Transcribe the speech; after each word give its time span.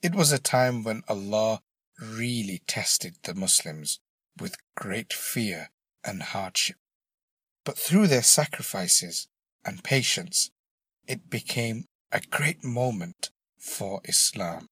It 0.00 0.14
was 0.14 0.30
a 0.30 0.38
time 0.38 0.84
when 0.84 1.02
Allah 1.08 1.60
really 2.00 2.62
tested 2.68 3.16
the 3.24 3.34
Muslims 3.34 3.98
with 4.40 4.56
great 4.76 5.12
fear 5.12 5.70
and 6.04 6.22
hardship. 6.22 6.76
But 7.64 7.76
through 7.76 8.06
their 8.06 8.22
sacrifices 8.22 9.26
and 9.64 9.82
patience, 9.82 10.50
it 11.08 11.28
became 11.28 11.86
a 12.12 12.20
great 12.20 12.62
moment 12.62 13.30
for 13.58 14.00
Islam. 14.04 14.68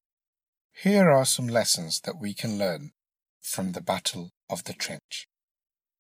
Here 0.72 1.10
are 1.10 1.24
some 1.24 1.48
lessons 1.48 2.00
that 2.02 2.20
we 2.20 2.32
can 2.32 2.56
learn 2.56 2.92
from 3.42 3.72
the 3.72 3.80
Battle 3.80 4.30
of 4.48 4.62
the 4.64 4.74
Trench. 4.74 5.26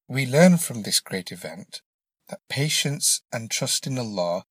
We 0.06 0.24
learn 0.24 0.56
from 0.58 0.82
this 0.82 1.00
great 1.00 1.32
event 1.32 1.82
that 2.28 2.48
patience 2.48 3.22
and 3.32 3.50
trust 3.50 3.88
in 3.88 3.98
Allah 3.98 4.44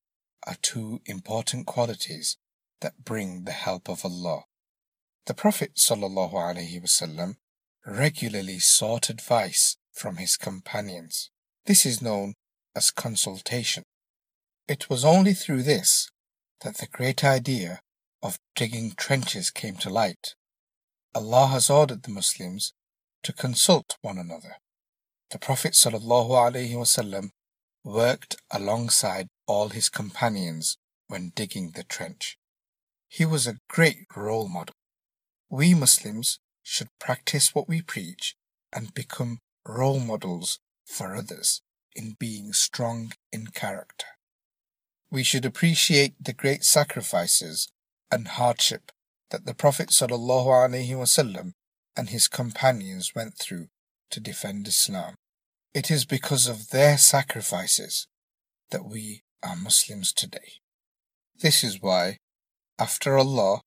are 0.46 0.56
two 0.60 1.00
important 1.06 1.64
qualities 1.64 2.36
that 2.82 3.04
bring 3.04 3.44
the 3.44 3.52
help 3.52 3.88
of 3.88 4.04
Allah. 4.04 4.44
The 5.26 5.34
Prophet 5.34 5.74
ﷺ 5.74 7.34
regularly 7.84 8.60
sought 8.60 9.10
advice 9.10 9.76
from 9.92 10.18
his 10.18 10.36
companions. 10.36 11.30
This 11.64 11.84
is 11.84 12.00
known 12.00 12.34
as 12.76 12.92
consultation. 12.92 13.82
It 14.68 14.88
was 14.88 15.04
only 15.04 15.34
through 15.34 15.64
this 15.64 16.08
that 16.60 16.76
the 16.76 16.86
great 16.86 17.24
idea 17.24 17.80
of 18.22 18.38
digging 18.54 18.92
trenches 18.96 19.50
came 19.50 19.74
to 19.78 19.90
light. 19.90 20.36
Allah 21.12 21.48
has 21.48 21.70
ordered 21.70 22.04
the 22.04 22.12
Muslims 22.12 22.72
to 23.24 23.32
consult 23.32 23.96
one 24.02 24.18
another. 24.18 24.58
The 25.30 25.40
Prophet 25.40 25.72
ﷺ 25.72 27.30
worked 27.82 28.36
alongside 28.52 29.26
all 29.48 29.70
his 29.70 29.88
companions 29.88 30.78
when 31.08 31.32
digging 31.34 31.72
the 31.72 31.82
trench. 31.82 32.38
He 33.08 33.24
was 33.24 33.48
a 33.48 33.58
great 33.68 34.06
role 34.14 34.46
model. 34.48 34.74
We 35.50 35.74
Muslims 35.74 36.40
should 36.62 36.88
practice 36.98 37.54
what 37.54 37.68
we 37.68 37.80
preach 37.80 38.34
and 38.72 38.92
become 38.94 39.38
role 39.66 40.00
models 40.00 40.58
for 40.84 41.14
others 41.14 41.62
in 41.94 42.16
being 42.18 42.52
strong 42.52 43.12
in 43.32 43.48
character. 43.48 44.06
We 45.10 45.22
should 45.22 45.44
appreciate 45.44 46.14
the 46.20 46.32
great 46.32 46.64
sacrifices 46.64 47.68
and 48.10 48.26
hardship 48.26 48.90
that 49.30 49.46
the 49.46 49.54
Prophet 49.54 49.90
and 51.96 52.08
his 52.08 52.28
companions 52.28 53.14
went 53.14 53.38
through 53.38 53.68
to 54.10 54.20
defend 54.20 54.68
Islam. 54.68 55.14
It 55.72 55.90
is 55.90 56.04
because 56.04 56.48
of 56.48 56.70
their 56.70 56.98
sacrifices 56.98 58.08
that 58.70 58.84
we 58.84 59.22
are 59.42 59.56
Muslims 59.56 60.12
today. 60.12 60.60
This 61.38 61.62
is 61.62 61.80
why, 61.80 62.18
after 62.78 63.16
Allah, 63.16 63.60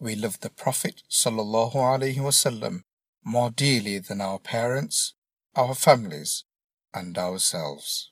we 0.00 0.14
love 0.16 0.40
the 0.40 0.48
Prophet 0.48 1.02
ﷺ 1.10 2.80
more 3.22 3.50
dearly 3.50 3.98
than 3.98 4.22
our 4.22 4.38
parents, 4.38 5.14
our 5.54 5.74
families, 5.74 6.44
and 6.94 7.18
ourselves. 7.18 8.10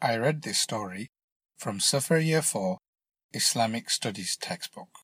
I 0.00 0.16
read 0.16 0.42
this 0.42 0.60
story 0.60 1.10
from 1.56 1.80
Safar 1.80 2.18
Year 2.18 2.42
4 2.42 2.78
Islamic 3.34 3.90
Studies 3.90 4.36
textbook. 4.36 5.00